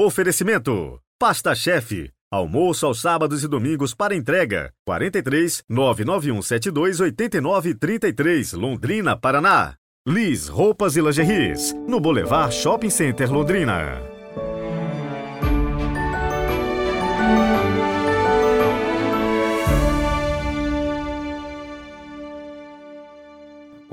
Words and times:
Oferecimento: 0.00 1.00
Pasta 1.18 1.56
Chefe. 1.56 2.12
Almoço 2.30 2.86
aos 2.86 3.00
sábados 3.00 3.42
e 3.42 3.48
domingos 3.48 3.96
para 3.96 4.14
entrega. 4.14 4.72
43 4.86 5.64
99172 5.68 7.00
8933, 7.00 8.52
Londrina, 8.52 9.16
Paraná. 9.16 9.74
Liz 10.06 10.46
Roupas 10.46 10.96
e 10.96 11.00
Lingeries, 11.00 11.74
no 11.88 11.98
Boulevard 11.98 12.54
Shopping 12.54 12.90
Center 12.90 13.28
Londrina. 13.28 14.17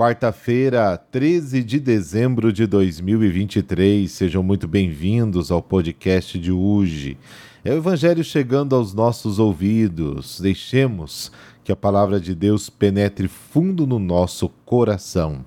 Quarta-feira, 0.05 0.95
13 0.97 1.63
de 1.63 1.79
dezembro 1.79 2.53
de 2.53 2.67
2023. 2.67 4.11
Sejam 4.11 4.43
muito 4.43 4.67
bem-vindos 4.67 5.49
ao 5.49 5.63
podcast 5.63 6.37
de 6.37 6.51
hoje. 6.51 7.17
É 7.63 7.71
o 7.71 7.77
Evangelho 7.77 8.23
chegando 8.23 8.75
aos 8.75 8.93
nossos 8.93 9.39
ouvidos. 9.39 10.39
Deixemos 10.39 11.31
que 11.63 11.71
a 11.71 11.75
palavra 11.75 12.19
de 12.19 12.35
Deus 12.35 12.69
penetre 12.69 13.27
fundo 13.27 13.87
no 13.87 13.97
nosso 13.97 14.47
coração. 14.63 15.43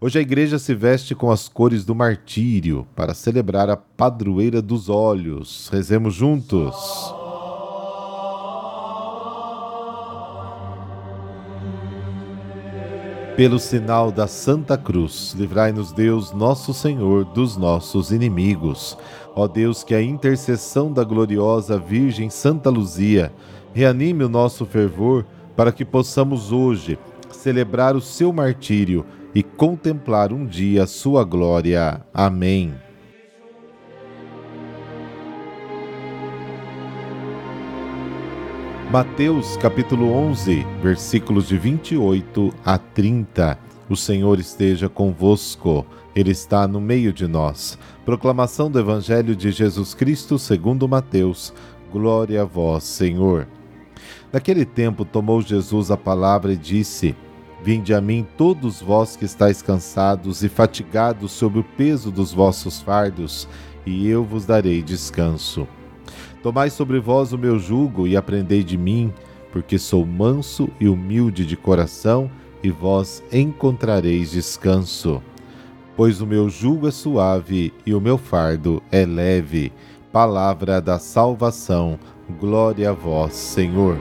Hoje 0.00 0.18
a 0.18 0.22
igreja 0.22 0.58
se 0.58 0.74
veste 0.74 1.14
com 1.14 1.30
as 1.30 1.46
cores 1.46 1.84
do 1.84 1.94
martírio 1.94 2.86
para 2.96 3.12
celebrar 3.12 3.68
a 3.68 3.76
padroeira 3.76 4.62
dos 4.62 4.88
olhos. 4.88 5.68
Rezemos 5.70 6.14
juntos. 6.14 7.21
Pelo 13.36 13.58
sinal 13.58 14.12
da 14.12 14.26
Santa 14.26 14.76
Cruz, 14.76 15.34
livrai-nos 15.38 15.90
Deus, 15.90 16.32
nosso 16.32 16.74
Senhor, 16.74 17.24
dos 17.24 17.56
nossos 17.56 18.12
inimigos. 18.12 18.96
Ó 19.34 19.48
Deus, 19.48 19.82
que 19.82 19.94
a 19.94 20.02
intercessão 20.02 20.92
da 20.92 21.02
gloriosa 21.02 21.78
Virgem 21.78 22.28
Santa 22.28 22.68
Luzia 22.68 23.32
reanime 23.72 24.22
o 24.22 24.28
nosso 24.28 24.66
fervor 24.66 25.24
para 25.56 25.72
que 25.72 25.82
possamos 25.82 26.52
hoje 26.52 26.98
celebrar 27.30 27.96
o 27.96 28.02
seu 28.02 28.34
martírio 28.34 29.04
e 29.34 29.42
contemplar 29.42 30.30
um 30.30 30.44
dia 30.44 30.82
a 30.82 30.86
sua 30.86 31.24
glória. 31.24 32.02
Amém. 32.12 32.74
Mateus 38.92 39.56
capítulo 39.56 40.12
11, 40.12 40.66
versículos 40.82 41.48
de 41.48 41.56
28 41.56 42.52
a 42.62 42.76
30. 42.76 43.58
O 43.88 43.96
Senhor 43.96 44.38
esteja 44.38 44.86
convosco, 44.86 45.86
Ele 46.14 46.30
está 46.30 46.68
no 46.68 46.78
meio 46.78 47.10
de 47.10 47.26
nós. 47.26 47.78
Proclamação 48.04 48.70
do 48.70 48.78
Evangelho 48.78 49.34
de 49.34 49.50
Jesus 49.50 49.94
Cristo 49.94 50.38
segundo 50.38 50.86
Mateus. 50.86 51.54
Glória 51.90 52.42
a 52.42 52.44
vós, 52.44 52.84
Senhor. 52.84 53.48
Naquele 54.30 54.66
tempo 54.66 55.06
tomou 55.06 55.40
Jesus 55.40 55.90
a 55.90 55.96
palavra 55.96 56.52
e 56.52 56.56
disse: 56.58 57.16
Vinde 57.64 57.94
a 57.94 58.00
mim 58.02 58.26
todos 58.36 58.82
vós 58.82 59.16
que 59.16 59.24
estáis 59.24 59.62
cansados 59.62 60.44
e 60.44 60.50
fatigados 60.50 61.32
sob 61.32 61.60
o 61.60 61.64
peso 61.64 62.10
dos 62.10 62.34
vossos 62.34 62.82
fardos, 62.82 63.48
e 63.86 64.06
eu 64.06 64.22
vos 64.22 64.44
darei 64.44 64.82
descanso. 64.82 65.66
Tomai 66.42 66.70
sobre 66.70 66.98
vós 66.98 67.32
o 67.32 67.38
meu 67.38 67.56
jugo 67.56 68.04
e 68.04 68.16
aprendei 68.16 68.64
de 68.64 68.76
mim, 68.76 69.12
porque 69.52 69.78
sou 69.78 70.04
manso 70.04 70.68
e 70.80 70.88
humilde 70.88 71.46
de 71.46 71.56
coração, 71.56 72.28
e 72.64 72.70
vós 72.70 73.22
encontrareis 73.32 74.32
descanso. 74.32 75.22
Pois 75.96 76.20
o 76.20 76.26
meu 76.26 76.48
jugo 76.50 76.88
é 76.88 76.90
suave 76.90 77.72
e 77.86 77.94
o 77.94 78.00
meu 78.00 78.18
fardo 78.18 78.82
é 78.90 79.06
leve. 79.06 79.72
Palavra 80.10 80.80
da 80.80 80.98
salvação. 80.98 81.98
Glória 82.40 82.90
a 82.90 82.92
vós, 82.92 83.34
Senhor. 83.34 83.96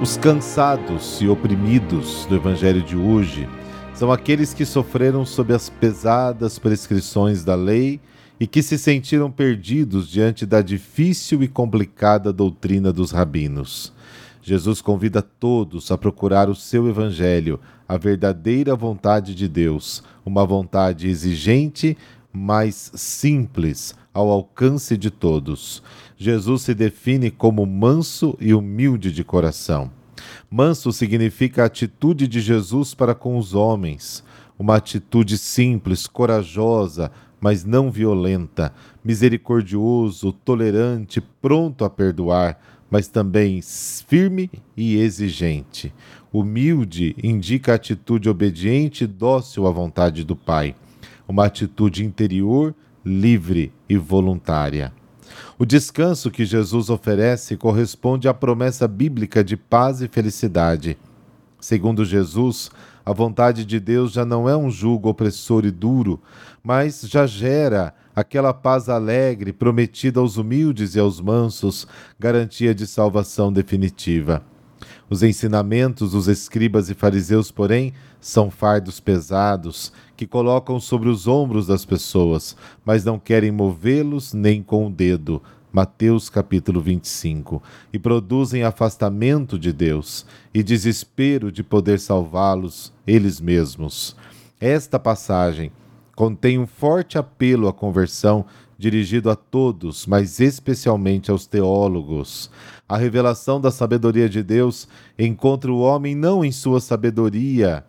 Os 0.00 0.16
cansados 0.16 1.20
e 1.20 1.26
oprimidos 1.26 2.24
do 2.26 2.36
Evangelho 2.36 2.82
de 2.82 2.96
hoje 2.96 3.48
são 3.96 4.12
aqueles 4.12 4.52
que 4.52 4.66
sofreram 4.66 5.24
sob 5.24 5.54
as 5.54 5.70
pesadas 5.70 6.58
prescrições 6.58 7.42
da 7.42 7.54
lei 7.54 7.98
e 8.38 8.46
que 8.46 8.62
se 8.62 8.76
sentiram 8.76 9.30
perdidos 9.30 10.06
diante 10.06 10.44
da 10.44 10.60
difícil 10.60 11.42
e 11.42 11.48
complicada 11.48 12.30
doutrina 12.30 12.92
dos 12.92 13.10
rabinos. 13.10 13.94
Jesus 14.42 14.82
convida 14.82 15.22
todos 15.22 15.90
a 15.90 15.96
procurar 15.96 16.50
o 16.50 16.54
seu 16.54 16.86
Evangelho, 16.86 17.58
a 17.88 17.96
verdadeira 17.96 18.76
vontade 18.76 19.34
de 19.34 19.48
Deus, 19.48 20.02
uma 20.26 20.44
vontade 20.44 21.08
exigente, 21.08 21.96
mas 22.30 22.92
simples, 22.94 23.94
ao 24.12 24.30
alcance 24.30 24.94
de 24.98 25.10
todos. 25.10 25.82
Jesus 26.18 26.62
se 26.62 26.74
define 26.74 27.30
como 27.30 27.64
manso 27.64 28.36
e 28.38 28.52
humilde 28.52 29.10
de 29.10 29.24
coração. 29.24 29.90
Manso 30.50 30.92
significa 30.92 31.62
a 31.62 31.66
atitude 31.66 32.26
de 32.26 32.40
Jesus 32.40 32.94
para 32.94 33.14
com 33.14 33.38
os 33.38 33.54
homens, 33.54 34.24
uma 34.58 34.76
atitude 34.76 35.36
simples, 35.36 36.06
corajosa, 36.06 37.10
mas 37.40 37.64
não 37.64 37.90
violenta, 37.90 38.72
misericordioso, 39.04 40.32
tolerante, 40.32 41.20
pronto 41.20 41.84
a 41.84 41.90
perdoar, 41.90 42.58
mas 42.90 43.08
também 43.08 43.60
firme 43.62 44.50
e 44.76 44.96
exigente. 44.96 45.92
Humilde 46.32 47.14
indica 47.22 47.72
a 47.72 47.74
atitude 47.76 48.28
obediente 48.28 49.04
e 49.04 49.06
dócil 49.06 49.66
à 49.66 49.70
vontade 49.70 50.24
do 50.24 50.36
Pai, 50.36 50.74
uma 51.28 51.46
atitude 51.46 52.04
interior, 52.04 52.74
livre 53.04 53.72
e 53.88 53.96
voluntária. 53.96 54.92
O 55.58 55.64
descanso 55.64 56.30
que 56.30 56.44
Jesus 56.44 56.90
oferece 56.90 57.56
corresponde 57.56 58.28
à 58.28 58.34
promessa 58.34 58.86
bíblica 58.86 59.42
de 59.42 59.56
paz 59.56 60.02
e 60.02 60.08
felicidade. 60.08 60.98
Segundo 61.58 62.04
Jesus, 62.04 62.70
a 63.02 63.10
vontade 63.14 63.64
de 63.64 63.80
Deus 63.80 64.12
já 64.12 64.22
não 64.22 64.46
é 64.46 64.54
um 64.54 64.70
jugo 64.70 65.08
opressor 65.08 65.64
e 65.64 65.70
duro, 65.70 66.20
mas 66.62 67.00
já 67.08 67.26
gera 67.26 67.94
aquela 68.14 68.52
paz 68.52 68.90
alegre 68.90 69.50
prometida 69.50 70.20
aos 70.20 70.36
humildes 70.36 70.94
e 70.94 71.00
aos 71.00 71.22
mansos, 71.22 71.88
garantia 72.18 72.74
de 72.74 72.86
salvação 72.86 73.50
definitiva. 73.50 74.42
Os 75.08 75.22
ensinamentos 75.22 76.10
dos 76.10 76.26
escribas 76.26 76.90
e 76.90 76.94
fariseus, 76.94 77.52
porém, 77.52 77.92
são 78.20 78.50
fardos 78.50 78.98
pesados 78.98 79.92
que 80.16 80.26
colocam 80.26 80.80
sobre 80.80 81.08
os 81.08 81.28
ombros 81.28 81.68
das 81.68 81.84
pessoas, 81.84 82.56
mas 82.84 83.04
não 83.04 83.16
querem 83.16 83.52
movê-los 83.52 84.32
nem 84.32 84.60
com 84.60 84.88
o 84.88 84.90
dedo. 84.90 85.40
Mateus 85.72 86.28
capítulo 86.28 86.80
25, 86.80 87.62
e 87.92 87.98
produzem 87.98 88.64
afastamento 88.64 89.58
de 89.58 89.72
Deus 89.72 90.26
e 90.52 90.62
desespero 90.62 91.52
de 91.52 91.62
poder 91.62 92.00
salvá-los 92.00 92.92
eles 93.06 93.40
mesmos. 93.40 94.16
Esta 94.58 94.98
passagem 94.98 95.70
contém 96.16 96.58
um 96.58 96.66
forte 96.66 97.18
apelo 97.18 97.68
à 97.68 97.72
conversão 97.74 98.46
dirigido 98.78 99.30
a 99.30 99.36
todos, 99.36 100.06
mas 100.06 100.40
especialmente 100.40 101.30
aos 101.30 101.46
teólogos. 101.46 102.50
A 102.88 102.96
revelação 102.96 103.60
da 103.60 103.70
sabedoria 103.70 104.28
de 104.28 104.42
Deus 104.42 104.88
encontra 105.18 105.70
o 105.70 105.80
homem 105.80 106.14
não 106.14 106.44
em 106.44 106.50
sua 106.50 106.80
sabedoria, 106.80 107.84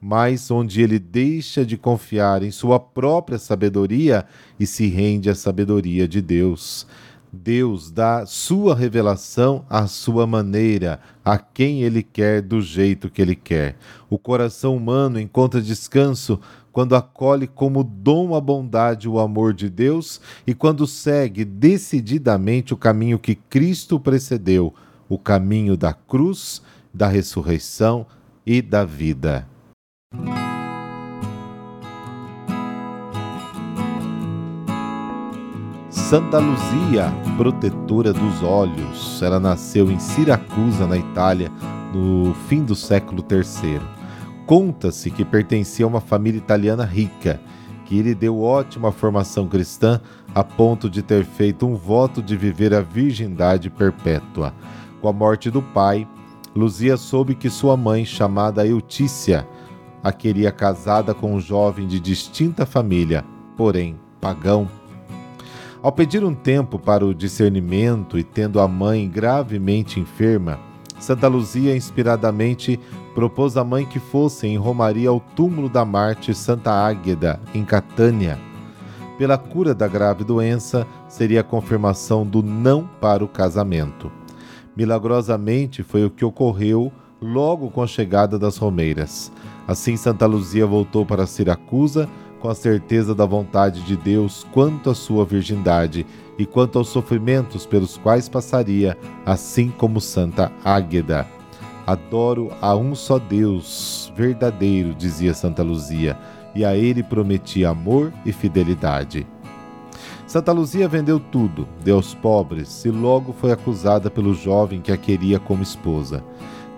mas 0.00 0.50
onde 0.50 0.80
ele 0.80 0.98
deixa 0.98 1.64
de 1.64 1.76
confiar 1.76 2.42
em 2.42 2.50
sua 2.50 2.78
própria 2.78 3.38
sabedoria 3.38 4.24
e 4.58 4.66
se 4.66 4.86
rende 4.86 5.28
à 5.28 5.34
sabedoria 5.34 6.06
de 6.06 6.22
Deus. 6.22 6.86
Deus 7.32 7.90
dá 7.90 8.26
sua 8.26 8.74
revelação 8.74 9.64
à 9.70 9.86
sua 9.86 10.26
maneira, 10.26 11.00
a 11.24 11.38
quem 11.38 11.82
ele 11.82 12.02
quer, 12.02 12.42
do 12.42 12.60
jeito 12.60 13.08
que 13.08 13.22
ele 13.22 13.34
quer. 13.34 13.76
O 14.10 14.18
coração 14.18 14.76
humano 14.76 15.18
encontra 15.18 15.62
descanso 15.62 16.38
quando 16.72 16.96
acolhe 16.96 17.46
como 17.46 17.84
dom 17.84 18.34
a 18.34 18.40
bondade 18.40 19.08
o 19.08 19.20
amor 19.20 19.52
de 19.52 19.68
Deus 19.68 20.20
e 20.46 20.54
quando 20.54 20.86
segue 20.86 21.44
decididamente 21.44 22.72
o 22.72 22.76
caminho 22.76 23.18
que 23.18 23.34
Cristo 23.34 24.00
precedeu, 24.00 24.74
o 25.08 25.18
caminho 25.18 25.76
da 25.76 25.92
cruz, 25.92 26.62
da 26.92 27.06
ressurreição 27.06 28.06
e 28.46 28.62
da 28.62 28.84
vida. 28.84 29.46
Santa 36.12 36.38
Luzia, 36.38 37.10
protetora 37.38 38.12
dos 38.12 38.42
olhos. 38.42 39.22
Ela 39.22 39.40
nasceu 39.40 39.90
em 39.90 39.98
Siracusa, 39.98 40.86
na 40.86 40.98
Itália, 40.98 41.50
no 41.94 42.34
fim 42.48 42.62
do 42.62 42.74
século 42.74 43.24
III. 43.30 44.01
Conta-se 44.46 45.10
que 45.10 45.24
pertencia 45.24 45.84
a 45.84 45.88
uma 45.88 46.00
família 46.00 46.38
italiana 46.38 46.84
rica, 46.84 47.40
que 47.84 48.02
lhe 48.02 48.14
deu 48.14 48.40
ótima 48.40 48.90
formação 48.90 49.46
cristã 49.46 50.00
a 50.34 50.42
ponto 50.42 50.88
de 50.88 51.02
ter 51.02 51.24
feito 51.24 51.66
um 51.66 51.74
voto 51.74 52.22
de 52.22 52.36
viver 52.36 52.74
a 52.74 52.80
virgindade 52.80 53.70
perpétua. 53.70 54.54
Com 55.00 55.08
a 55.08 55.12
morte 55.12 55.50
do 55.50 55.62
pai, 55.62 56.08
Luzia 56.54 56.96
soube 56.96 57.34
que 57.34 57.48
sua 57.48 57.76
mãe, 57.76 58.04
chamada 58.04 58.66
Eutícia, 58.66 59.46
a 60.02 60.12
queria 60.12 60.50
casada 60.50 61.14
com 61.14 61.34
um 61.34 61.40
jovem 61.40 61.86
de 61.86 62.00
distinta 62.00 62.66
família, 62.66 63.24
porém 63.56 63.98
pagão. 64.20 64.68
Ao 65.82 65.90
pedir 65.90 66.24
um 66.24 66.34
tempo 66.34 66.78
para 66.78 67.04
o 67.04 67.14
discernimento 67.14 68.18
e 68.18 68.22
tendo 68.22 68.60
a 68.60 68.68
mãe 68.68 69.08
gravemente 69.08 69.98
enferma, 69.98 70.58
Santa 71.02 71.26
Luzia 71.26 71.76
inspiradamente 71.76 72.78
propôs 73.12 73.56
à 73.56 73.64
mãe 73.64 73.84
que 73.84 73.98
fosse 73.98 74.46
em 74.46 74.56
Romaria 74.56 75.08
ao 75.08 75.18
túmulo 75.18 75.68
da 75.68 75.84
Marte 75.84 76.32
Santa 76.32 76.70
Águeda, 76.70 77.40
em 77.52 77.64
Catânia. 77.64 78.38
Pela 79.18 79.36
cura 79.36 79.74
da 79.74 79.88
grave 79.88 80.22
doença, 80.22 80.86
seria 81.08 81.40
a 81.40 81.44
confirmação 81.44 82.24
do 82.24 82.40
não 82.40 82.88
para 83.00 83.24
o 83.24 83.28
casamento. 83.28 84.12
Milagrosamente 84.76 85.82
foi 85.82 86.04
o 86.04 86.10
que 86.10 86.24
ocorreu 86.24 86.92
logo 87.20 87.68
com 87.68 87.82
a 87.82 87.86
chegada 87.88 88.38
das 88.38 88.56
romeiras. 88.56 89.32
Assim, 89.66 89.96
Santa 89.96 90.24
Luzia 90.24 90.66
voltou 90.68 91.04
para 91.04 91.26
Siracusa 91.26 92.08
com 92.42 92.48
a 92.48 92.54
certeza 92.56 93.14
da 93.14 93.24
vontade 93.24 93.82
de 93.82 93.96
Deus 93.96 94.44
quanto 94.50 94.90
à 94.90 94.94
sua 94.96 95.24
virgindade 95.24 96.04
e 96.36 96.44
quanto 96.44 96.76
aos 96.76 96.88
sofrimentos 96.88 97.64
pelos 97.64 97.96
quais 97.96 98.28
passaria, 98.28 98.98
assim 99.24 99.70
como 99.70 100.00
Santa 100.00 100.50
Águeda. 100.64 101.24
Adoro 101.86 102.50
a 102.60 102.74
um 102.74 102.96
só 102.96 103.16
Deus 103.16 104.12
verdadeiro, 104.16 104.92
dizia 104.92 105.32
Santa 105.34 105.62
Luzia, 105.62 106.18
e 106.52 106.64
a 106.64 106.76
ele 106.76 107.04
prometi 107.04 107.64
amor 107.64 108.12
e 108.26 108.32
fidelidade. 108.32 109.24
Santa 110.26 110.50
Luzia 110.50 110.88
vendeu 110.88 111.20
tudo, 111.20 111.68
deu 111.84 111.96
aos 111.96 112.12
pobres 112.12 112.84
e 112.84 112.90
logo 112.90 113.32
foi 113.32 113.52
acusada 113.52 114.10
pelo 114.10 114.34
jovem 114.34 114.80
que 114.80 114.90
a 114.90 114.96
queria 114.96 115.38
como 115.38 115.62
esposa 115.62 116.24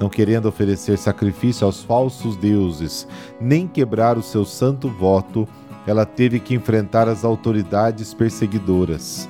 não 0.01 0.09
querendo 0.09 0.47
oferecer 0.47 0.99
sacrifício 0.99 1.67
aos 1.67 1.83
falsos 1.83 2.37
deuses, 2.37 3.07
nem 3.41 3.67
quebrar 3.67 4.19
o 4.19 4.23
seu 4.23 4.45
santo 4.45 4.89
voto, 4.89 5.49
ela 5.87 6.05
teve 6.07 6.41
que 6.41 6.55
enfrentar 6.55 7.09
as 7.09 7.25
autoridades 7.25 8.15
perseguidoras. 8.15 9.29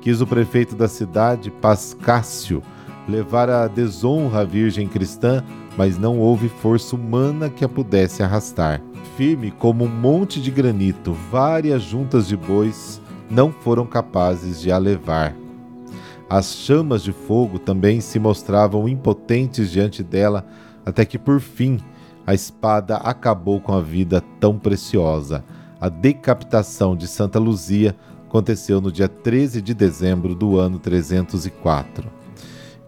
Quis 0.00 0.20
o 0.20 0.26
prefeito 0.26 0.74
da 0.76 0.88
cidade, 0.88 1.50
Pascácio, 1.50 2.62
levar 3.08 3.50
a 3.50 3.66
desonra 3.66 4.40
à 4.40 4.44
Virgem 4.44 4.88
cristã, 4.88 5.42
mas 5.76 5.98
não 5.98 6.18
houve 6.18 6.48
força 6.48 6.96
humana 6.96 7.50
que 7.50 7.64
a 7.64 7.68
pudesse 7.68 8.22
arrastar. 8.22 8.80
Firme 9.16 9.50
como 9.50 9.84
um 9.84 9.88
monte 9.88 10.40
de 10.40 10.50
granito, 10.50 11.12
várias 11.30 11.82
juntas 11.82 12.28
de 12.28 12.36
bois 12.36 13.00
não 13.30 13.50
foram 13.50 13.86
capazes 13.86 14.60
de 14.60 14.70
a 14.70 14.78
levar. 14.78 15.34
As 16.28 16.56
chamas 16.56 17.04
de 17.04 17.12
fogo 17.12 17.56
também 17.58 18.00
se 18.00 18.18
mostravam 18.18 18.88
impotentes 18.88 19.70
diante 19.70 20.02
dela, 20.02 20.44
até 20.84 21.04
que 21.04 21.18
por 21.18 21.40
fim 21.40 21.78
a 22.26 22.34
espada 22.34 22.96
acabou 22.96 23.60
com 23.60 23.72
a 23.72 23.80
vida 23.80 24.20
tão 24.40 24.58
preciosa. 24.58 25.44
A 25.80 25.88
decapitação 25.88 26.96
de 26.96 27.06
Santa 27.06 27.38
Luzia 27.38 27.94
aconteceu 28.26 28.80
no 28.80 28.90
dia 28.90 29.08
13 29.08 29.62
de 29.62 29.72
dezembro 29.72 30.34
do 30.34 30.58
ano 30.58 30.80
304. 30.80 32.10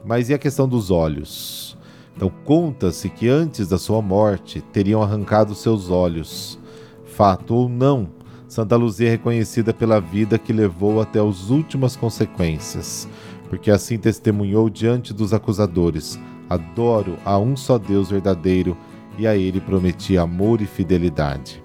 Mas 0.05 0.29
e 0.29 0.35
a 0.35 0.39
questão 0.39 0.69
dos 0.69 0.91
olhos? 0.91 1.79
Então, 2.17 2.33
conta-se 2.45 3.09
que 3.09 3.29
antes 3.29 3.69
da 3.69 3.79
sua 3.79 4.03
morte 4.03 4.61
teriam 4.61 5.01
arrancado 5.01 5.55
seus 5.55 5.89
olhos. 5.89 6.59
Fato 7.05 7.55
ou 7.55 7.69
não, 7.69 8.09
Santa 8.49 8.75
Luzia 8.75 9.07
é 9.07 9.11
reconhecida 9.11 9.73
pela 9.73 10.01
vida 10.01 10.39
que 10.39 10.53
levou 10.53 11.01
até 11.01 11.21
as 11.21 11.51
últimas 11.51 11.95
consequências 11.95 13.07
porque 13.49 13.71
assim 13.71 13.99
testemunhou 13.99 14.69
diante 14.71 15.13
dos 15.13 15.33
acusadores: 15.33 16.19
Adoro 16.49 17.17
a 17.25 17.39
um 17.39 17.57
só 17.57 17.79
Deus 17.79 18.11
verdadeiro, 18.11 18.77
e 19.19 19.27
a 19.27 19.37
ele 19.37 19.61
prometi 19.61 20.17
amor 20.17 20.61
e 20.61 20.67
fidelidade. 20.67 21.63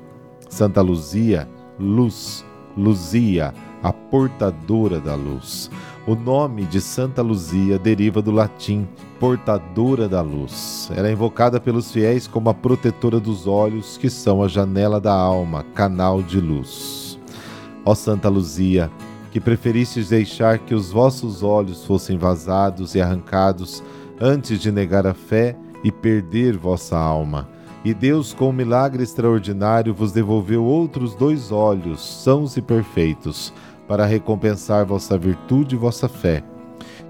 Santa 0.50 0.82
Luzia, 0.82 1.48
luz, 1.80 2.46
Luzia, 2.76 3.54
a 3.84 3.92
portadora 3.92 5.00
da 5.00 5.14
luz. 5.14 5.70
O 6.08 6.16
nome 6.16 6.64
de 6.64 6.82
Santa 6.82 7.22
Luzia 7.22 7.78
deriva 7.78 8.22
do 8.22 8.32
latim 8.32 8.88
portadora 9.20 10.10
da 10.10 10.22
luz. 10.22 10.90
Ela 10.96 11.08
é 11.08 11.12
invocada 11.12 11.60
pelos 11.60 11.92
fiéis 11.92 12.28
como 12.28 12.50
a 12.50 12.54
protetora 12.54 13.20
dos 13.20 13.48
olhos, 13.48 13.98
que 13.98 14.10
são 14.10 14.44
a 14.44 14.48
janela 14.48 15.00
da 15.00 15.14
alma, 15.14 15.64
canal 15.74 16.22
de 16.22 16.40
luz. 16.42 17.20
Ó 17.86 17.94
Santa 17.94 18.30
Luzia, 18.30 18.92
que 19.34 19.42
preferistes 19.42 20.10
deixar 20.10 20.60
que 20.60 20.76
os 20.76 20.92
vossos 20.92 21.42
olhos 21.42 21.84
fossem 21.84 22.20
vazados 22.20 22.94
e 22.94 23.02
arrancados 23.02 23.84
antes 24.22 24.60
de 24.60 24.72
negar 24.72 25.08
a 25.08 25.14
fé 25.16 25.58
e 25.84 25.92
perder 25.92 26.56
vossa 26.56 26.96
alma. 26.96 27.50
E 27.84 27.96
Deus, 27.96 28.32
com 28.32 28.50
um 28.50 28.54
milagre 28.54 29.02
extraordinário, 29.02 29.92
vos 29.92 30.12
devolveu 30.12 30.64
outros 30.64 31.16
dois 31.16 31.52
olhos, 31.52 32.00
sãos 32.24 32.56
e 32.58 32.62
perfeitos, 32.62 33.52
para 33.88 34.06
recompensar 34.06 34.86
vossa 34.86 35.18
virtude 35.18 35.74
e 35.74 35.80
vossa 35.80 36.08
fé. 36.08 36.44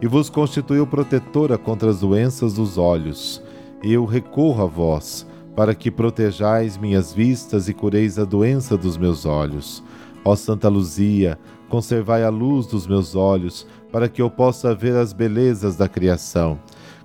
E 0.01 0.07
vos 0.07 0.29
constituiu 0.29 0.87
protetora 0.87 1.57
contra 1.57 1.89
as 1.89 1.99
doenças 1.99 2.53
dos 2.53 2.77
olhos. 2.77 3.43
Eu 3.83 4.05
recorro 4.05 4.63
a 4.63 4.65
vós, 4.65 5.27
para 5.57 5.75
que 5.75 5.91
protejais 5.91 6.77
minhas 6.77 7.11
vistas 7.11 7.67
e 7.67 7.73
cureis 7.73 8.17
a 8.17 8.23
doença 8.23 8.77
dos 8.77 8.95
meus 8.95 9.25
olhos. 9.25 9.83
Ó 10.25 10.37
Santa 10.37 10.69
Luzia, 10.69 11.37
conservai 11.73 12.23
a 12.23 12.29
luz 12.29 12.67
dos 12.67 12.85
meus 12.85 13.15
olhos, 13.15 13.65
para 13.91 14.07
que 14.07 14.21
eu 14.21 14.29
possa 14.29 14.75
ver 14.75 14.95
as 14.95 15.11
belezas 15.11 15.75
da 15.75 15.89
criação. 15.89 16.59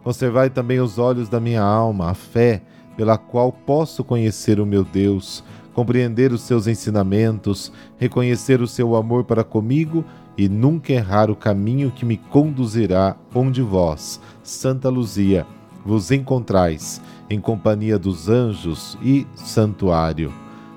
Conservai 0.04 0.50
também 0.50 0.78
os 0.78 0.98
olhos 0.98 1.26
da 1.26 1.40
minha 1.40 1.62
alma, 1.62 2.10
a 2.10 2.14
fé, 2.14 2.60
pela 2.94 3.16
qual 3.16 3.50
posso 3.50 4.04
conhecer 4.04 4.60
o 4.60 4.66
meu 4.66 4.84
Deus, 4.84 5.42
compreender 5.72 6.32
os 6.32 6.42
seus 6.42 6.66
ensinamentos, 6.66 7.72
reconhecer 7.96 8.60
o 8.60 8.66
seu 8.66 8.94
amor 8.94 9.24
para 9.24 9.42
comigo 9.42 10.04
e 10.36 10.50
nunca 10.50 10.92
errar 10.92 11.30
o 11.30 11.36
caminho 11.36 11.90
que 11.90 12.04
me 12.04 12.18
conduzirá 12.18 13.16
onde 13.34 13.62
vós, 13.62 14.20
Santa 14.42 14.90
Luzia, 14.90 15.46
vos 15.82 16.10
encontrais 16.10 17.00
em 17.30 17.40
companhia 17.40 17.98
dos 17.98 18.28
anjos 18.28 18.98
e 19.00 19.26
santuário. 19.34 20.30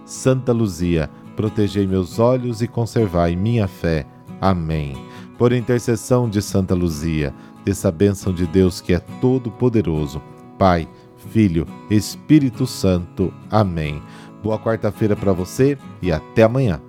Santa 0.05 0.53
Luzia, 0.53 1.09
protegei 1.35 1.87
meus 1.87 2.19
olhos 2.19 2.61
e 2.61 2.67
conservai 2.67 3.35
minha 3.35 3.67
fé. 3.67 4.05
Amém. 4.39 4.95
Por 5.37 5.53
intercessão 5.53 6.29
de 6.29 6.41
Santa 6.41 6.75
Luzia, 6.75 7.33
dessa 7.63 7.91
bênção 7.91 8.33
de 8.33 8.45
Deus 8.45 8.81
que 8.81 8.93
é 8.93 8.99
todo-poderoso, 8.99 10.21
Pai, 10.57 10.87
Filho, 11.29 11.65
Espírito 11.89 12.65
Santo. 12.65 13.33
Amém. 13.49 14.01
Boa 14.43 14.57
quarta-feira 14.57 15.15
para 15.15 15.33
você 15.33 15.77
e 16.01 16.11
até 16.11 16.43
amanhã. 16.43 16.81